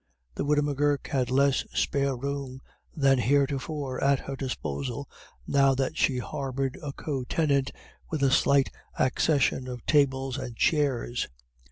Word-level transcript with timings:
The 0.33 0.45
widow 0.45 0.63
M'Gurk 0.63 1.09
had 1.09 1.29
less 1.29 1.63
spare 1.75 2.17
room 2.17 2.59
than 2.97 3.19
heretofore 3.19 4.03
at 4.03 4.21
her 4.21 4.35
disposal 4.35 5.07
now 5.45 5.75
that 5.75 5.95
she 5.95 6.17
harboured 6.17 6.79
a 6.81 6.91
co 6.91 7.23
tenant, 7.23 7.69
with 8.09 8.23
a 8.23 8.31
slight 8.31 8.71
accession 8.97 9.67
of 9.67 9.85
tables 9.85 10.39
and 10.39 10.55
chairs. 10.55 11.27